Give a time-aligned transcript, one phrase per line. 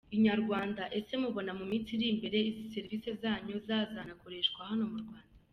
[0.15, 5.33] Inyarwanda: Ese mubona mu minsi iri imbere izi serivisi zanyu zazanakoreshwa hano mu Rwanda?.